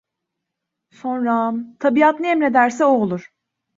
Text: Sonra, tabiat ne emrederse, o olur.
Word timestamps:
Sonra, 0.91 1.53
tabiat 1.79 2.19
ne 2.19 2.31
emrederse, 2.31 2.85
o 2.85 3.01
olur. 3.03 3.31